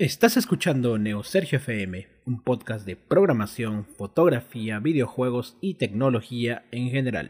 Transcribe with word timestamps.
Estás 0.00 0.38
escuchando 0.38 0.96
Neo 0.96 1.22
Sergio 1.22 1.58
FM, 1.58 2.08
un 2.24 2.40
podcast 2.40 2.86
de 2.86 2.96
programación, 2.96 3.84
fotografía, 3.84 4.78
videojuegos 4.78 5.58
y 5.60 5.74
tecnología 5.74 6.64
en 6.70 6.88
general. 6.88 7.28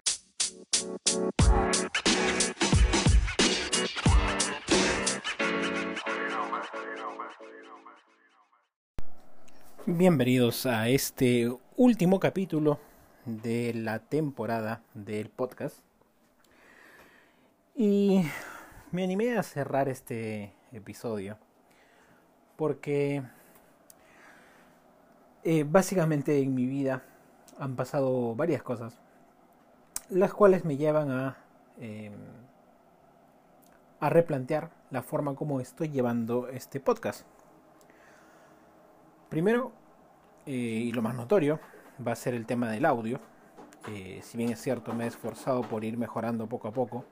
Bienvenidos 9.85 10.65
a 10.65 10.89
este 10.89 11.53
último 11.77 12.21
capítulo 12.21 12.79
de 13.25 13.75
la 13.75 13.99
temporada 13.99 14.85
del 14.95 15.29
podcast. 15.29 15.81
Y 17.75 18.23
me 18.93 19.03
animé 19.03 19.37
a 19.37 19.43
cerrar 19.43 19.89
este 19.89 20.55
episodio 20.71 21.37
porque 22.61 23.23
eh, 25.45 25.65
básicamente 25.67 26.43
en 26.43 26.55
mi 26.55 26.67
vida 26.67 27.03
han 27.59 27.75
pasado 27.75 28.35
varias 28.35 28.63
cosas, 28.63 29.01
las 30.11 30.35
cuales 30.35 30.67
me 30.67 30.77
llevan 30.77 31.11
a, 31.11 31.39
em, 31.79 32.13
replantear 33.99 34.69
la 34.91 35.01
forma 35.01 35.35
como 35.35 35.59
estoy 35.59 35.89
llevando 35.89 36.49
este 36.49 36.81
podcast. 36.81 37.27
Primero, 39.31 39.73
eh, 40.45 40.51
y 40.53 40.93
lo 40.93 41.01
más 41.01 41.15
notorio, 41.15 41.61
va 42.07 42.13
a 42.13 42.17
ser 42.17 42.35
el 42.35 42.45
tema 42.45 42.71
del 42.71 42.85
audio. 42.85 43.21
Eh, 43.89 44.21
si 44.23 44.37
bien 44.37 44.51
es 44.51 44.61
cierto, 44.61 44.93
me 44.93 45.05
he 45.05 45.07
esforzado 45.07 45.63
por 45.63 45.83
ir 45.83 45.97
mejorando 45.97 46.47
poco 46.47 46.69
a 46.69 46.73
poco, 46.73 47.07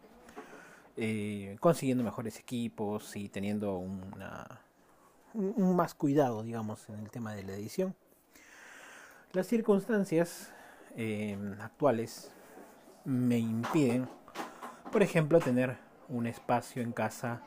consiguiendo 1.58 2.04
mejores 2.04 2.38
equipos 2.38 3.16
y 3.16 3.30
teniendo 3.30 3.78
una, 3.78 4.67
un 5.34 5.76
más 5.76 5.94
cuidado, 5.94 6.42
digamos, 6.42 6.88
en 6.88 7.00
el 7.00 7.10
tema 7.10 7.34
de 7.34 7.42
la 7.44 7.52
edición. 7.52 7.94
Las 9.32 9.46
circunstancias 9.46 10.50
em, 10.96 11.60
actuales 11.60 12.30
me 13.04 13.36
impiden, 13.38 14.08
por 14.90 15.02
ejemplo, 15.02 15.38
tener 15.38 15.76
un 16.08 16.26
espacio 16.26 16.80
en 16.80 16.92
casa 16.92 17.42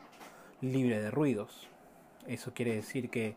libre 0.60 1.02
de 1.02 1.10
ruidos. 1.10 1.68
Eso 2.28 2.54
quiere 2.54 2.76
decir 2.76 3.10
que 3.10 3.34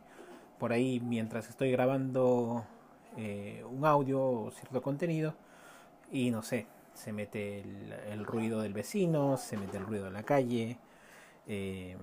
por 0.60 0.74
ahí, 0.74 1.00
mientras 1.00 1.50
estoy 1.50 1.72
grabando 1.72 2.64
eh, 3.18 3.64
un 3.68 3.84
audio 3.84 4.22
o 4.24 4.52
cierto 4.52 4.84
contenido, 4.84 5.34
y 6.12 6.30
no 6.30 6.44
sé, 6.44 6.68
se 6.94 7.12
mete 7.12 7.64
el, 8.12 8.26
ruido 8.26 8.62
del 8.62 8.74
vecino, 8.74 9.38
se 9.38 9.58
mete 9.58 9.78
el 9.78 9.88
ruido 9.88 10.06
de 10.06 10.12
la 10.12 10.22
calle, 10.24 10.78
em, 11.48 11.98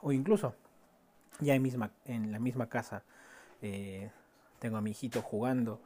o 0.00 0.12
incluso 0.12 0.54
ya 1.40 1.54
en, 1.54 1.62
misma, 1.62 1.90
en 2.04 2.32
la 2.32 2.38
misma 2.38 2.68
casa 2.68 3.02
eh, 3.62 4.10
tengo 4.58 4.76
a 4.76 4.80
mi 4.80 4.90
hijito 4.90 5.22
jugando, 5.22 5.80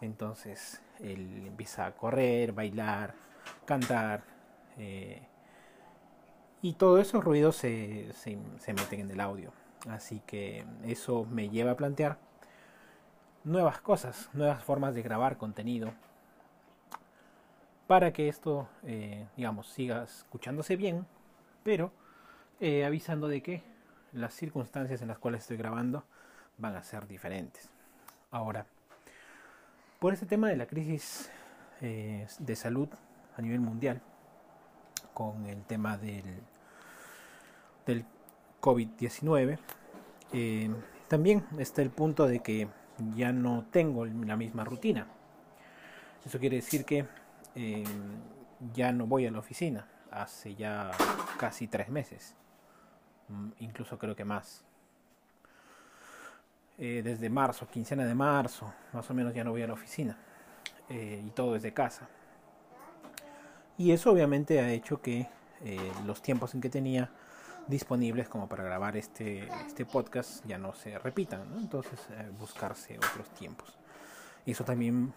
entonces 0.00 0.80
él 1.00 1.44
empieza 1.46 1.86
a 1.86 1.92
correr, 1.94 2.52
bailar, 2.52 3.14
cantar, 3.64 4.22
eh, 4.78 5.22
y 6.62 6.72
todos 6.74 7.00
esos 7.00 7.22
ruidos 7.22 7.56
se, 7.56 8.12
se, 8.14 8.74
meten 8.74 9.00
en 9.00 9.10
el 9.10 9.20
audio. 9.20 9.52
Así 9.88 10.20
que 10.26 10.64
eso 10.84 11.24
me 11.30 11.50
lleva 11.50 11.72
a 11.72 11.76
plantear 11.76 12.18
nuevas 13.44 13.80
cosas, 13.80 14.28
nuevas 14.32 14.64
formas 14.64 14.94
de 14.94 15.02
grabar 15.02 15.38
contenido 15.38 15.92
para 17.86 18.12
que 18.12 18.28
esto, 18.28 18.68
eh, 18.82 19.26
digamos, 19.36 19.68
siga 19.68 20.02
escuchándose 20.02 20.76
bien, 20.76 21.06
pero 21.62 21.92
avisando 22.84 23.28
de 23.28 23.40
que 23.40 23.62
las 24.12 24.34
circunstancias 24.34 25.02
en 25.02 25.08
las 25.08 25.18
cuales 25.18 25.42
estoy 25.42 25.56
grabando 25.56 26.04
van 26.56 26.76
a 26.76 26.82
ser 26.82 27.06
diferentes. 27.06 27.68
Ahora, 28.30 28.66
por 29.98 30.12
este 30.12 30.26
tema 30.26 30.48
de 30.48 30.56
la 30.56 30.66
crisis 30.66 31.30
eh, 31.80 32.26
de 32.38 32.56
salud 32.56 32.88
a 33.36 33.42
nivel 33.42 33.60
mundial, 33.60 34.00
con 35.14 35.46
el 35.46 35.62
tema 35.64 35.96
del, 35.96 36.22
del 37.86 38.04
COVID-19, 38.60 39.58
eh, 40.32 40.70
también 41.08 41.44
está 41.58 41.82
el 41.82 41.90
punto 41.90 42.26
de 42.26 42.40
que 42.40 42.68
ya 43.16 43.32
no 43.32 43.64
tengo 43.70 44.04
la 44.04 44.36
misma 44.36 44.64
rutina. 44.64 45.06
Eso 46.24 46.38
quiere 46.38 46.56
decir 46.56 46.84
que 46.84 47.06
eh, 47.54 47.84
ya 48.74 48.92
no 48.92 49.06
voy 49.06 49.26
a 49.26 49.30
la 49.30 49.38
oficina 49.38 49.86
hace 50.10 50.54
ya 50.54 50.90
casi 51.38 51.66
tres 51.66 51.88
meses. 51.88 52.34
Mm, 53.28 53.50
incluso 53.60 53.98
creo 53.98 54.16
que 54.16 54.24
más. 54.24 54.64
Eh, 56.78 57.02
desde 57.02 57.28
marzo, 57.28 57.66
quincena 57.68 58.04
de 58.04 58.14
marzo, 58.14 58.72
más 58.92 59.08
o 59.10 59.14
menos 59.14 59.34
ya 59.34 59.42
no 59.42 59.50
voy 59.50 59.62
a 59.62 59.66
la 59.66 59.72
oficina. 59.72 60.16
Eh, 60.88 61.22
y 61.26 61.30
todo 61.30 61.54
desde 61.54 61.72
casa. 61.74 62.08
Y 63.76 63.92
eso 63.92 64.10
obviamente 64.10 64.60
ha 64.60 64.70
hecho 64.70 65.00
que 65.00 65.28
eh, 65.62 65.92
los 66.06 66.22
tiempos 66.22 66.54
en 66.54 66.60
que 66.60 66.70
tenía 66.70 67.10
disponibles 67.66 68.28
como 68.28 68.48
para 68.48 68.64
grabar 68.64 68.96
este, 68.96 69.48
este 69.66 69.84
podcast 69.84 70.44
ya 70.46 70.56
no 70.56 70.72
se 70.72 70.98
repitan. 70.98 71.42
Entonces 71.58 72.00
buscarse 72.38 72.96
otros 72.96 73.28
tiempos. 73.34 73.76
Eso 74.46 74.64
también 74.64 75.12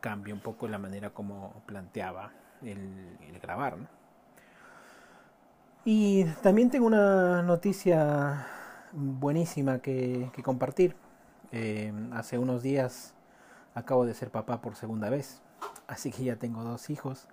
cambia 0.00 0.32
un 0.32 0.40
poco 0.40 0.68
la 0.68 0.78
manera 0.78 1.10
como 1.10 1.62
planteaba 1.66 2.30
el, 2.62 3.18
el 3.20 3.38
grabar. 3.40 3.78
¿no? 3.78 4.05
Y 5.88 6.24
también 6.42 6.68
tengo 6.68 6.84
una 6.84 7.42
noticia 7.42 8.44
buenísima 8.90 9.78
que, 9.78 10.32
compartir. 10.42 10.96
Eh, 11.52 11.92
hace 12.12 12.38
unos 12.38 12.64
días 12.64 13.14
acabo 13.72 14.04
de 14.04 14.12
ser 14.12 14.32
papá 14.32 14.60
por 14.60 14.74
segunda 14.74 15.10
vez, 15.10 15.42
así 15.86 16.10
que 16.10 16.24
ya 16.24 16.34
tengo 16.34 16.64
dos 16.64 16.90
hijos. 16.90 17.28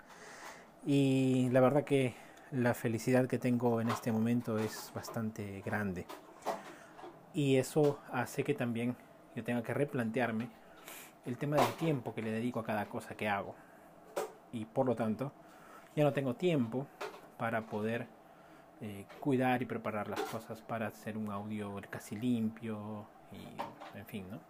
Y 0.86 1.50
la 1.50 1.62
verdad 1.62 1.84
que 1.84 2.14
la 2.52 2.76
felicidad 2.76 3.26
que 3.26 3.40
tengo 3.40 3.82
en 3.82 3.90
este 3.90 4.12
momento 4.12 4.60
es 4.60 4.92
bastante 4.94 5.64
grande. 5.66 6.06
Y 7.34 7.56
eso 7.56 7.98
hace 8.12 8.44
que 8.44 8.54
también 8.54 8.96
yo 9.36 9.44
tenga 9.44 9.64
que 9.64 9.74
replantearme 9.74 10.50
el 11.26 11.40
tema 11.40 11.56
del 11.56 11.74
tiempo 11.74 12.14
que 12.14 12.22
le 12.22 12.30
dedico 12.30 12.60
a 12.60 12.64
cada 12.64 12.86
cosa 12.86 13.16
que 13.16 13.28
hago. 13.28 13.56
Y 14.52 14.66
por 14.66 14.86
lo 14.86 14.96
tanto, 14.96 15.32
ya 15.96 16.04
no 16.04 16.14
tengo 16.14 16.36
tiempo 16.36 16.86
para 17.40 17.66
poder 17.66 18.06
eh, 18.86 19.06
cuidar 19.22 19.62
y 19.62 19.66
preparar 19.66 20.10
las 20.10 20.20
cosas 20.20 20.60
para 20.60 20.88
hacer 20.88 21.18
un 21.18 21.32
audio 21.32 21.80
casi 21.90 22.18
limpio 22.18 23.06
y 23.32 23.98
en 23.98 24.06
fin, 24.06 24.26
¿no? 24.30 24.42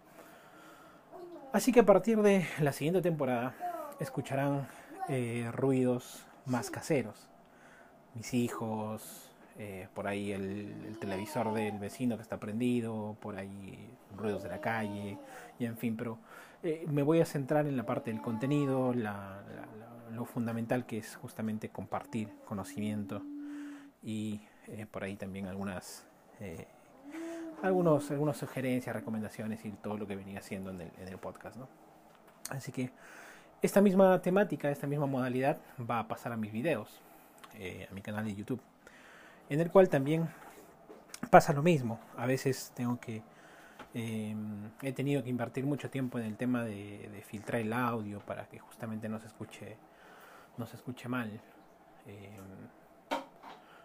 Así 1.52 1.70
que 1.70 1.78
a 1.78 1.86
partir 1.86 2.20
de 2.20 2.44
la 2.58 2.72
siguiente 2.72 3.00
temporada 3.00 3.54
escucharán 4.00 4.66
eh, 5.08 5.48
ruidos 5.52 6.26
más 6.46 6.68
caseros. 6.68 7.28
Mis 8.16 8.34
hijos, 8.34 9.30
eh, 9.56 9.86
por 9.94 10.08
ahí 10.08 10.32
el, 10.32 10.98
televisor 10.98 11.54
del 11.54 11.78
vecino 11.78 12.16
que 12.16 12.22
está 12.22 12.40
prendido, 12.40 13.16
por 13.20 13.36
ahí 13.36 13.88
ruidos 14.16 14.42
de 14.42 14.48
la 14.48 14.60
calle, 14.60 15.16
y 15.60 15.64
en 15.64 15.76
fin, 15.76 15.96
pero 15.96 16.18
me 16.88 17.04
voy 17.04 17.20
a 17.20 17.24
centrar 17.24 17.68
en 17.68 17.76
la 17.76 17.86
parte 17.86 18.10
del 18.10 18.20
contenido, 18.20 18.92
lo 18.92 20.24
fundamental 20.24 20.86
que 20.86 20.98
es 20.98 21.14
justamente 21.14 21.68
compartir 21.68 22.30
conocimiento 22.44 23.22
y 24.04 24.40
eh, 24.68 24.86
por 24.90 25.02
ahí 25.02 25.16
también 25.16 25.46
algunas 25.46 26.06
eh, 26.40 26.66
algunos 27.62 28.10
algunas 28.10 28.36
sugerencias 28.36 28.94
recomendaciones 28.94 29.64
y 29.64 29.70
todo 29.70 29.96
lo 29.96 30.06
que 30.06 30.14
venía 30.14 30.38
haciendo 30.38 30.70
en 30.70 30.82
el, 30.82 30.90
en 30.98 31.08
el 31.08 31.18
podcast 31.18 31.56
¿no? 31.56 31.68
así 32.50 32.70
que 32.70 32.90
esta 33.62 33.80
misma 33.80 34.20
temática 34.20 34.70
esta 34.70 34.86
misma 34.86 35.06
modalidad 35.06 35.58
va 35.90 36.00
a 36.00 36.08
pasar 36.08 36.32
a 36.32 36.36
mis 36.36 36.52
videos 36.52 37.00
eh, 37.54 37.88
a 37.90 37.94
mi 37.94 38.02
canal 38.02 38.26
de 38.26 38.34
youtube 38.34 38.60
en 39.48 39.60
el 39.60 39.70
cual 39.70 39.88
también 39.88 40.28
pasa 41.30 41.54
lo 41.54 41.62
mismo 41.62 41.98
a 42.16 42.26
veces 42.26 42.72
tengo 42.74 43.00
que 43.00 43.22
he 43.96 44.92
tenido 44.92 45.22
que 45.22 45.30
invertir 45.30 45.64
mucho 45.64 45.88
tiempo 45.88 46.18
en 46.18 46.24
el 46.24 46.36
tema 46.36 46.64
de, 46.64 47.08
de, 47.12 47.22
filtrar 47.22 47.60
el 47.60 47.72
audio 47.72 48.18
para 48.18 48.48
que 48.48 48.58
justamente 48.58 49.08
no 49.08 49.20
se 49.20 49.28
escuche 49.28 49.76
no 50.58 50.66
se 50.66 50.74
escuche 50.74 51.08
mal 51.08 51.40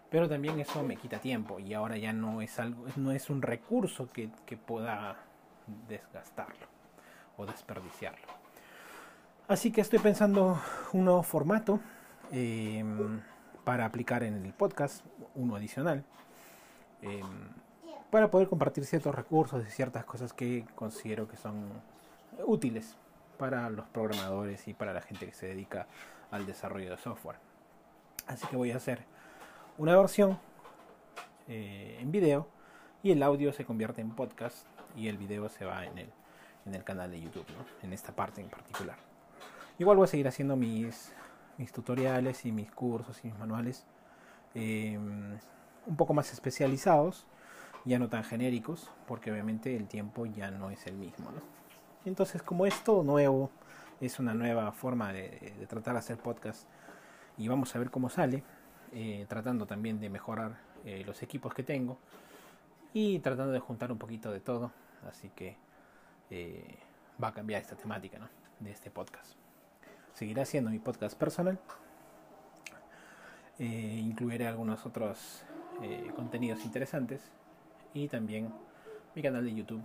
pero 0.09 0.27
también 0.27 0.59
eso 0.59 0.83
me 0.83 0.95
quita 0.97 1.19
tiempo 1.19 1.59
y 1.59 1.73
ahora 1.73 1.97
ya 1.97 2.13
no 2.13 2.41
es 2.41 2.59
algo, 2.59 2.85
no 2.95 3.11
es 3.11 3.29
un 3.29 3.41
recurso 3.41 4.09
que, 4.11 4.29
pueda 4.57 5.17
desgastarlo 5.87 6.65
o 7.37 7.45
desperdiciarlo. 7.45 8.27
Así 9.47 9.71
que 9.71 9.81
estoy 9.81 9.99
pensando 9.99 10.59
un 10.93 11.05
nuevo 11.05 11.23
formato 11.23 11.79
em, 12.31 13.21
para 13.63 13.85
aplicar 13.85 14.23
en 14.23 14.45
el 14.45 14.53
podcast, 14.53 15.05
uno 15.35 15.55
adicional, 15.55 16.03
em, 17.01 17.49
para 18.09 18.31
poder 18.31 18.47
compartir 18.47 18.85
ciertos 18.85 19.13
recursos 19.13 19.63
y 19.67 19.69
ciertas 19.69 20.05
cosas 20.05 20.33
que 20.33 20.65
considero 20.75 21.27
que 21.27 21.37
son 21.37 21.69
útiles 22.45 22.95
para 23.37 23.69
los 23.69 23.87
programadores 23.87 24.67
y 24.67 24.73
para 24.73 24.93
la 24.93 25.01
gente 25.01 25.27
que 25.27 25.33
se 25.33 25.47
dedica 25.47 25.87
al 26.31 26.45
desarrollo 26.45 26.89
de 26.89 26.97
software. 26.97 27.37
Así 28.27 28.45
que 28.47 28.55
voy 28.55 28.71
a 28.71 28.77
hacer 28.77 29.05
una 29.79 29.95
versión 29.95 30.37
eh, 31.47 31.97
en 32.01 32.11
video 32.11 32.47
y 33.01 33.11
el 33.11 33.23
audio 33.23 33.53
se 33.53 33.63
convierte 33.63 34.01
en 34.01 34.11
podcast 34.11 34.67
y 34.95 35.07
el 35.07 35.17
video 35.17 35.47
se 35.47 35.63
va 35.63 35.85
en 35.85 35.97
el, 35.97 36.09
en 36.65 36.75
el 36.75 36.83
canal 36.83 37.09
de 37.09 37.21
YouTube, 37.21 37.45
en 37.81 37.93
esta 37.93 38.13
parte 38.13 38.41
en 38.41 38.49
particular. 38.49 38.97
Igual 39.77 39.95
voy 39.95 40.03
a 40.03 40.07
seguir 40.07 40.27
haciendo 40.27 40.57
mis, 40.57 41.13
mis 41.57 41.71
tutoriales 41.71 42.45
y 42.45 42.51
mis 42.51 42.69
cursos 42.71 43.23
y 43.23 43.29
mis 43.29 43.39
manuales 43.39 43.85
em, 44.53 45.39
un 45.87 45.95
poco 45.95 46.13
más 46.13 46.33
especializados, 46.33 47.25
ya 47.85 47.99
no 47.99 48.09
tan 48.09 48.25
genéricos, 48.25 48.91
porque 49.07 49.31
obviamente 49.31 49.77
el 49.77 49.87
tiempo 49.87 50.25
ya 50.25 50.51
no 50.51 50.71
es 50.71 50.85
el 50.87 50.95
mismo. 50.95 51.29
Entonces, 52.03 52.41
como 52.41 52.65
es 52.65 52.83
todo 52.83 53.03
nuevo, 53.03 53.49
es 54.01 54.19
una 54.19 54.33
nueva 54.33 54.73
forma 54.73 55.13
de, 55.13 55.53
tratar 55.69 55.93
de 55.93 55.99
hacer 55.99 56.17
podcast 56.17 56.67
y 57.37 57.47
vamos 57.47 57.73
a 57.73 57.79
ver 57.79 57.89
cómo 57.89 58.09
sale, 58.09 58.43
eh, 58.93 59.25
tratando 59.29 59.65
también 59.65 59.99
de 59.99 60.09
mejorar 60.09 60.57
eh, 60.85 61.03
los 61.05 61.21
equipos 61.21 61.53
que 61.53 61.63
tengo 61.63 61.97
y 62.93 63.19
tratando 63.19 63.51
de 63.51 63.59
juntar 63.59 63.91
un 63.91 63.97
poquito 63.97 64.31
de 64.31 64.39
todo, 64.39 64.71
así 65.07 65.29
que 65.29 65.57
eh, 66.31 66.77
va 67.21 67.29
a 67.29 67.33
cambiar 67.33 67.61
esta 67.61 67.75
temática 67.75 68.29
de 68.59 68.71
este 68.71 68.89
podcast. 68.89 69.35
Seguirá 70.13 70.45
siendo 70.45 70.71
mi 70.71 70.79
podcast 70.79 71.17
personal, 71.17 71.59
incluiré 73.59 74.47
algunos 74.47 74.85
otros 74.85 75.43
contenidos 76.15 76.65
interesantes 76.65 77.21
y 77.93 78.07
también 78.07 78.53
mi 79.15 79.21
canal 79.21 79.45
de 79.45 79.53
YouTube 79.53 79.83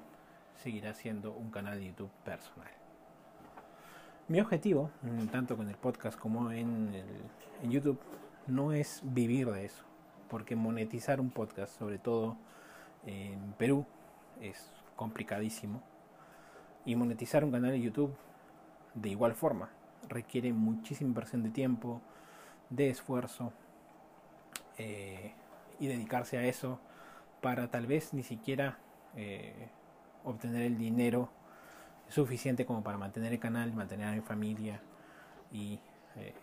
seguirá 0.63 0.95
siendo 0.95 1.33
un 1.33 1.51
canal 1.51 1.79
de 1.79 1.87
YouTube 1.87 2.11
personal. 2.25 2.71
Mi 4.29 4.41
objetivo, 4.41 4.91
mm, 5.03 5.27
tanto 5.27 5.57
con 5.57 5.69
el 5.69 5.77
podcast 5.77 6.19
como 6.19 6.51
en, 6.51 6.91
en 7.63 7.71
YouTube, 7.71 8.01
no 8.47 8.73
es 8.73 9.01
vivir 9.05 9.51
de 9.51 9.65
eso, 9.65 9.85
porque 10.29 10.57
monetizar 10.57 11.21
un 11.21 11.31
podcast, 11.31 11.79
sobre 11.79 11.99
todo 11.99 12.37
en 13.07 13.53
Perú, 13.59 13.87
es 14.41 14.71
complicadísimo. 14.97 15.83
Y 16.85 16.97
monetizar 16.97 17.45
un 17.45 17.51
canal 17.53 17.71
de 17.71 17.81
YouTube 17.81 18.15
de 18.95 19.09
igual 19.09 19.35
forma 19.35 19.71
requiere 20.09 20.53
muchísima 20.53 21.09
inversión 21.09 21.43
de 21.43 21.51
tiempo, 21.51 22.01
de 22.71 22.91
esfuerzo 22.91 23.53
eh, 24.79 25.33
y 25.79 25.87
dedicarse 25.87 26.39
a 26.39 26.45
eso 26.45 26.79
para 27.41 27.71
tal 27.71 27.87
vez 27.87 28.15
ni 28.15 28.23
siquiera 28.23 28.79
eh, 29.17 29.69
obtener 30.25 30.63
el 30.63 30.79
dinero 30.79 31.31
suficiente 32.09 32.67
como 32.67 32.83
para 32.83 32.99
mantener 32.99 33.33
el 33.33 33.39
canal, 33.39 33.73
mantener 33.73 34.09
a 34.09 34.13
mi 34.13 34.21
familia 34.21 34.81
y 35.53 35.79
eh, 36.17 36.35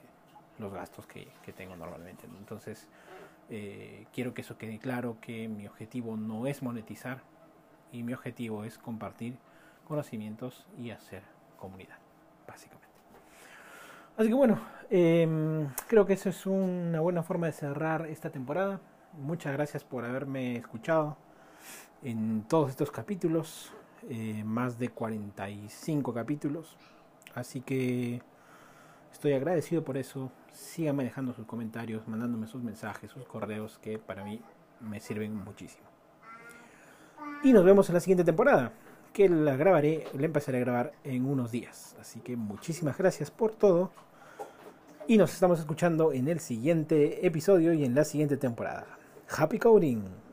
los 0.62 0.74
gastos 0.74 1.06
que, 1.06 1.28
tengo 1.56 1.76
normalmente. 1.76 2.26
Entonces, 2.38 2.88
eh, 3.50 4.06
quiero 4.14 4.34
que 4.34 4.42
eso 4.42 4.58
quede 4.58 4.80
claro, 4.80 5.18
que 5.20 5.48
mi 5.48 5.68
objetivo 5.68 6.16
no 6.16 6.48
es 6.48 6.62
monetizar 6.62 7.22
y 7.92 8.04
mi 8.04 8.14
objetivo 8.14 8.64
es 8.64 8.78
compartir 8.78 9.38
conocimientos 9.86 10.66
y 10.78 10.92
hacer 10.92 11.24
comunidad, 11.58 11.98
básicamente. 12.48 12.88
Así 14.16 14.30
que 14.30 14.34
bueno, 14.34 14.62
em, 14.90 15.70
creo 15.88 16.06
que 16.06 16.14
eso 16.14 16.30
es 16.30 16.46
una 16.46 17.02
buena 17.02 17.24
forma 17.24 17.48
de 17.48 17.54
cerrar 17.54 18.08
esta 18.08 18.30
temporada. 18.30 18.80
Muchas 19.14 19.54
gracias 19.54 19.84
por 19.84 20.06
haberme 20.06 20.56
escuchado 20.56 21.18
en 22.04 22.44
todos 22.48 22.70
estos 22.70 22.92
capítulos. 22.92 23.74
Eh, 24.10 24.44
más 24.44 24.80
de 24.80 24.90
45 24.90 26.14
capítulos. 26.14 26.76
Así 27.36 27.62
que 27.62 28.22
estoy 29.12 29.34
agradecido 29.34 29.84
por 29.84 29.98
eso. 29.98 30.32
Síganme 30.52 31.04
dejando 31.04 31.34
sus 31.34 31.46
comentarios, 31.46 32.08
mandándome 32.08 32.48
sus 32.48 32.62
mensajes, 32.62 33.12
sus 33.12 33.26
correos, 33.26 33.80
que 33.82 33.98
para 33.98 34.24
mí 34.24 34.42
me 34.80 35.00
sirven 35.00 35.36
muchísimo. 35.36 35.88
Y 37.44 37.54
nos 37.54 37.64
vemos 37.64 37.90
en 37.90 37.96
la 37.96 38.02
siguiente 38.02 38.24
temporada, 38.24 38.74
que 39.14 39.30
la 39.30 39.56
grabaré, 39.56 40.06
la 40.14 40.26
empezaré 40.26 40.58
a 40.58 40.62
grabar 40.62 40.94
en 41.04 41.26
unos 41.26 41.52
días. 41.52 41.96
Así 42.00 42.20
que 42.20 42.36
muchísimas 42.36 42.98
gracias 42.98 43.32
por 43.32 43.54
todo. 43.54 43.92
Y 45.08 45.18
nos 45.18 45.34
estamos 45.34 45.60
escuchando 45.60 46.14
en 46.14 46.28
el 46.28 46.40
siguiente 46.40 47.26
episodio 47.26 47.74
y 47.74 47.84
en 47.84 47.96
la 47.96 48.06
siguiente 48.06 48.38
temporada. 48.38 48.86
Happy 49.30 49.60
Coding. 49.60 50.31